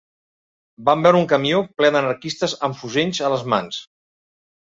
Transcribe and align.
Vam 0.87 1.03
veure 1.07 1.19
un 1.23 1.27
camió, 1.33 1.59
ple 1.81 1.91
d'anarquistes 1.95 2.55
amb 2.69 2.79
fusells 2.79 3.21
a 3.29 3.31
les 3.35 3.45
mans 3.55 3.79